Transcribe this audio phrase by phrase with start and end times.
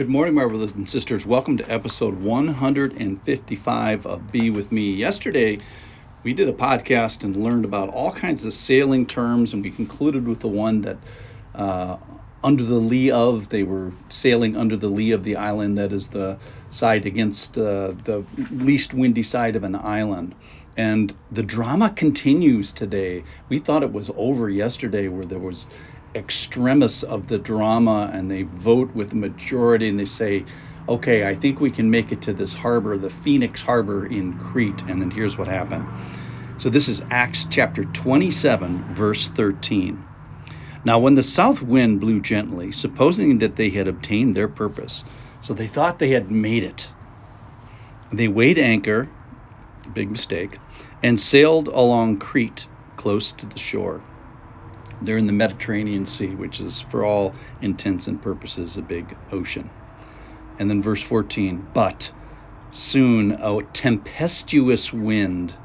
[0.00, 1.26] Good morning, my brothers and sisters.
[1.26, 4.94] Welcome to episode 155 of Be With Me.
[4.94, 5.58] Yesterday,
[6.22, 10.26] we did a podcast and learned about all kinds of sailing terms, and we concluded
[10.26, 10.96] with the one that
[11.54, 11.98] uh,
[12.42, 16.08] under the lee of, they were sailing under the lee of the island, that is
[16.08, 16.38] the
[16.70, 20.34] side against uh, the least windy side of an island.
[20.80, 23.24] And the drama continues today.
[23.50, 25.66] We thought it was over yesterday, where there was
[26.14, 30.46] extremis of the drama and they vote with the majority and they say,
[30.88, 34.82] okay, I think we can make it to this harbor, the Phoenix Harbor in Crete.
[34.86, 35.90] And then here's what happened.
[36.56, 40.08] So this is Acts chapter 27, verse 13.
[40.82, 45.04] Now, when the south wind blew gently, supposing that they had obtained their purpose,
[45.40, 46.90] so they thought they had made it,
[48.10, 49.10] they weighed anchor,
[49.92, 50.60] big mistake,
[51.02, 54.04] and sailed along Crete, close to the shore.
[55.00, 59.72] They're in the Mediterranean Sea, which is, for all intents and purposes, a big ocean.
[60.58, 62.12] And then verse 14, but
[62.70, 65.56] soon a tempestuous wind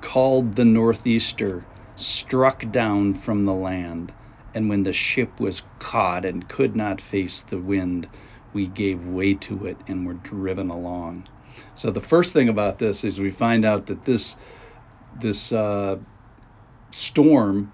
[0.00, 4.12] called the northeaster struck down from the land.
[4.54, 8.08] And when the ship was caught and could not face the wind,
[8.52, 11.28] we gave way to it and were driven along.
[11.74, 14.36] So the first thing about this is we find out that this
[15.20, 15.98] this uh,
[16.90, 17.72] storm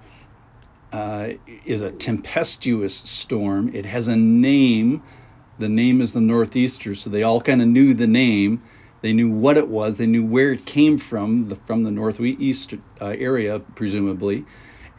[0.92, 1.30] uh,
[1.64, 3.74] is a tempestuous storm.
[3.74, 5.02] It has a name.
[5.58, 8.62] The name is the Northeaster, so they all kind of knew the name.
[9.00, 9.96] They knew what it was.
[9.96, 14.44] They knew where it came from, the, from the northeast uh, area, presumably,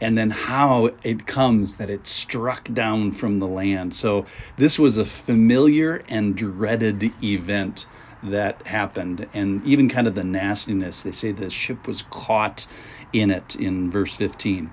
[0.00, 3.94] and then how it comes that it struck down from the land.
[3.94, 7.86] So this was a familiar and dreaded event
[8.22, 11.02] that happened, and even kind of the nastiness.
[11.02, 12.66] They say the ship was caught
[13.12, 14.70] in it in verse 15.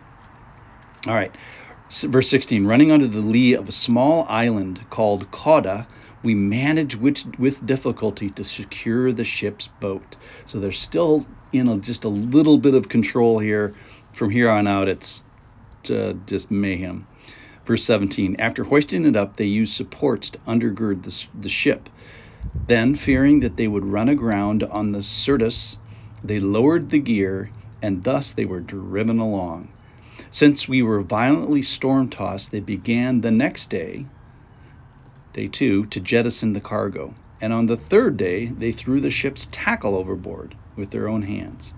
[1.07, 1.33] All right.
[1.89, 5.87] Verse 16 Running under the lee of a small island called Cauda,
[6.23, 10.17] we managed with, with difficulty to secure the ship's boat.
[10.45, 13.73] So they're still in a, just a little bit of control here.
[14.13, 15.23] From here on out, it's
[15.89, 17.07] uh, just mayhem.
[17.65, 21.89] Verse 17 After hoisting it up, they used supports to undergird the, the ship.
[22.67, 25.79] Then, fearing that they would run aground on the Syrtis,
[26.23, 29.73] they lowered the gear, and thus they were driven along.
[30.31, 34.07] Since we were violently storm tossed, they began the next day,
[35.33, 37.15] day two, to jettison the cargo.
[37.41, 41.73] And on the third day, they threw the ship's tackle overboard with their own hands.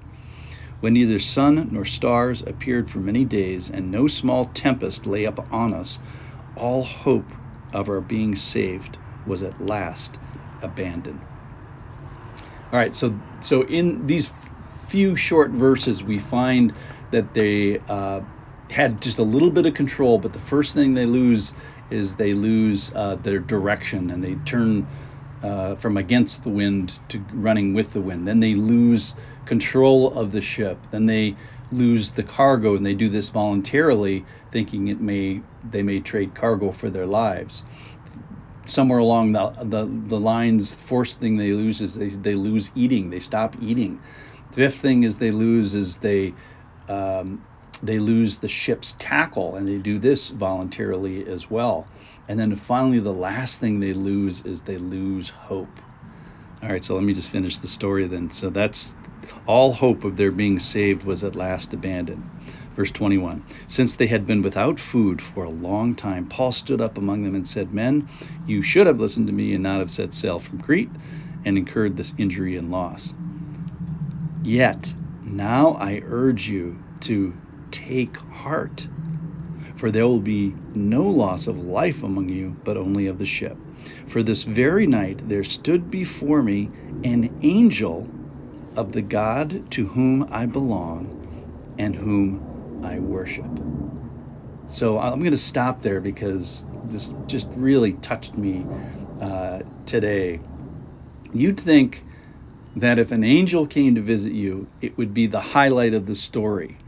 [0.82, 5.52] When neither sun nor stars appeared for many days, and no small tempest lay up
[5.52, 5.98] on us,
[6.54, 7.34] all hope
[7.74, 10.20] of our being saved was at last
[10.62, 11.26] abandoned.
[12.72, 14.32] All right, so so in these
[14.88, 16.74] few short verses, we find
[17.12, 18.22] that they uh,
[18.70, 21.54] had just a little bit of control, but the first thing they lose
[21.90, 24.88] is they lose uh, their direction and they turn
[25.42, 28.28] uh, from against the wind to running with the wind.
[28.28, 29.16] Then they lose
[29.46, 30.86] control of the ship.
[30.92, 31.38] Then they
[31.72, 36.72] lose the cargo, and they do this voluntarily, thinking it may they may trade cargo
[36.72, 37.64] for their lives.
[38.70, 43.10] Somewhere along the the, the lines, fourth thing they lose is they, they lose eating.
[43.10, 44.00] They stop eating.
[44.52, 46.36] The fifth thing is they lose is they
[46.88, 47.44] um,
[47.82, 51.88] they lose the ship's tackle, and they do this voluntarily as well.
[52.28, 55.80] And then finally, the last thing they lose is they lose hope.
[56.62, 58.30] All right, so let me just finish the story then.
[58.30, 58.96] So that's
[59.48, 62.30] all hope of their being saved was at last abandoned.
[62.80, 66.98] Verse 21 Since they had been without food for a long time, Paul stood up
[66.98, 68.08] among them and said, Men,
[68.46, 70.98] you should have listened to me and not have set sail from Crete
[71.44, 73.14] and incurred this injury and loss.
[74.46, 74.96] Yet,
[75.26, 77.38] now I urge you to
[77.70, 78.88] take heart,
[79.76, 83.60] for there will be no loss of life among you, but only of the ship.
[84.08, 86.72] For this very night there stood before me
[87.04, 88.10] an angel
[88.78, 91.14] of the God to whom I belong
[91.78, 92.49] and whom
[92.84, 93.60] I worship.
[94.68, 98.70] So I'm going to stop there because this just really touched me
[99.20, 100.42] uh, today.
[101.32, 102.06] You'd think
[102.76, 106.16] that if an angel came to visit you, it would be the highlight of the
[106.16, 106.80] story.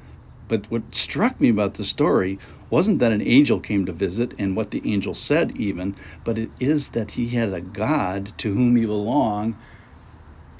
[0.48, 2.40] But what struck me about the story
[2.70, 6.52] wasn't that an angel came to visit and what the angel said, even, but it
[6.60, 9.60] is that he had a God to whom he belonged,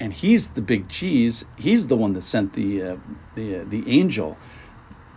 [0.00, 1.44] and he's the big cheese.
[1.56, 2.96] He's the one that sent the uh,
[3.34, 4.40] the uh, the angel.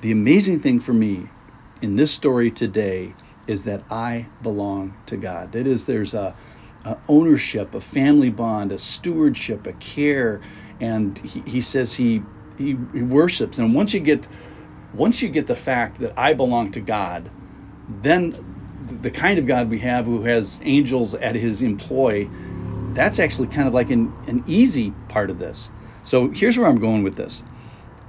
[0.01, 1.31] The amazing thing for me
[1.81, 3.15] in this story today
[3.47, 5.53] is that I belong to God.
[5.53, 6.35] That is, there's a,
[6.85, 10.41] a ownership, a family bond, a stewardship, a care,
[10.79, 12.23] and he, he says he,
[12.57, 13.57] he he worships.
[13.57, 14.27] And once you get
[14.93, 17.31] once you get the fact that I belong to God,
[17.87, 18.35] then
[19.01, 22.29] the kind of God we have who has angels at his employ,
[22.93, 25.71] that's actually kind of like an, an easy part of this.
[26.03, 27.43] So here's where I'm going with this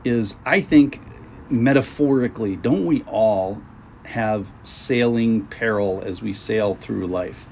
[0.05, 1.06] is I think
[1.51, 3.63] metaphorically, don't we all
[4.05, 7.47] have sailing peril as we sail through life?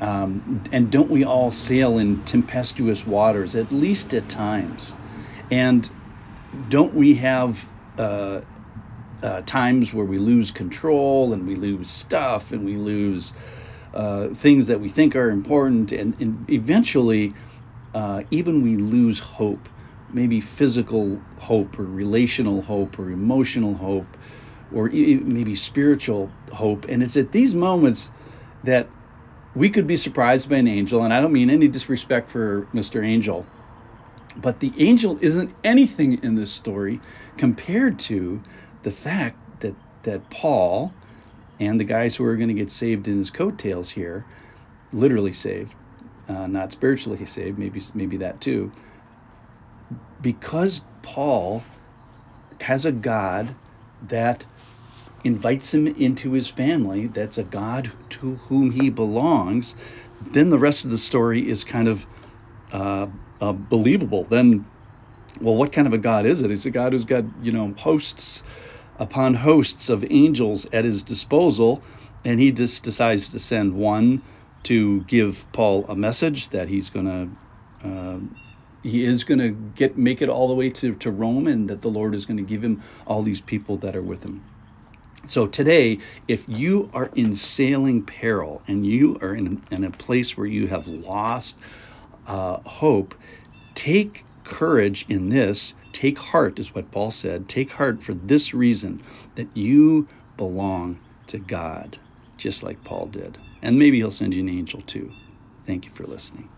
[0.00, 4.94] Um, and don't we all sail in tempestuous waters, at least at times?
[5.50, 5.88] And
[6.68, 7.64] don't we have
[7.96, 8.42] uh,
[9.22, 13.32] uh, times where we lose control and we lose stuff and we lose
[13.94, 17.34] uh, things that we think are important, and, and eventually,
[17.94, 19.70] uh, even we lose hope,
[20.08, 24.16] maybe physical hope or relational hope or emotional hope
[24.70, 26.86] or maybe spiritual hope.
[26.88, 28.10] And it's at these moments
[28.64, 28.92] that
[29.54, 33.04] we could be surprised by an angel, and I don't mean any disrespect for Mr.
[33.04, 33.48] Angel,
[34.36, 37.02] but the angel isn't anything in this story
[37.38, 38.42] compared to
[38.82, 40.96] the fact that that Paul
[41.58, 44.26] and the guys who are going to get saved in his coattails here,
[44.92, 45.74] literally saved,
[46.28, 48.72] uh, not spiritually saved, maybe maybe that too,
[50.20, 51.62] because Paul
[52.60, 53.54] has a God
[54.08, 54.44] that
[55.24, 59.74] invites him into his family, that's a God to whom he belongs,
[60.20, 62.06] then the rest of the story is kind of
[62.72, 63.06] uh,
[63.40, 64.24] uh, believable.
[64.24, 64.66] Then,
[65.40, 66.50] well, what kind of a God is it?
[66.50, 68.42] It's a God who's got, you know, hosts
[68.98, 71.82] upon hosts of angels at his disposal,
[72.24, 74.22] and he just decides to send one
[74.64, 77.86] to give Paul a message that he's going to.
[77.86, 78.18] Uh,
[78.82, 81.82] he is going to get make it all the way to, to Rome, and that
[81.82, 84.44] the Lord is going to give him all these people that are with him.
[85.26, 90.36] So today, if you are in sailing peril and you are in, in a place
[90.36, 91.58] where you have lost
[92.26, 93.16] uh, hope,
[93.74, 95.74] take courage in this.
[95.92, 97.48] Take heart, is what Paul said.
[97.48, 99.02] Take heart for this reason
[99.34, 101.98] that you belong to God,
[102.38, 103.38] just like Paul did.
[103.62, 105.16] And maybe he'll send you an angel too.
[105.66, 106.55] Thank you for listening.